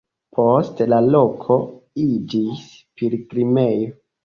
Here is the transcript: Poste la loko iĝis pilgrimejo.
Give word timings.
Poste 0.37 0.87
la 0.93 0.99
loko 1.17 1.59
iĝis 2.07 2.65
pilgrimejo. 3.03 3.97